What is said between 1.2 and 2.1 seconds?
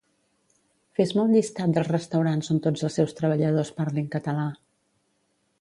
un llistat dels